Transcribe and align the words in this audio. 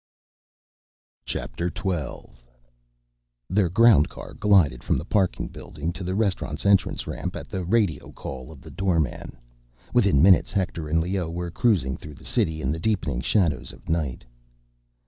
XII 1.27 1.45
Their 3.51 3.69
groundcar 3.69 4.33
glided 4.39 4.83
from 4.83 4.97
the 4.97 5.05
parking 5.05 5.47
building 5.47 5.93
to 5.93 6.03
the 6.03 6.15
restaurant's 6.15 6.65
entrance 6.65 7.05
ramp, 7.05 7.35
at 7.35 7.49
the 7.49 7.63
radio 7.63 8.11
call 8.11 8.51
of 8.51 8.61
the 8.61 8.71
doorman. 8.71 9.37
Within 9.93 10.23
minutes, 10.23 10.51
Hector 10.51 10.89
and 10.89 11.01
Leoh 11.03 11.29
were 11.29 11.51
cruising 11.51 11.97
through 11.97 12.15
the 12.15 12.25
city, 12.25 12.63
in 12.63 12.71
the 12.71 12.79
deepening 12.79 13.21
shadows 13.21 13.71
of 13.71 13.89
night. 13.89 14.25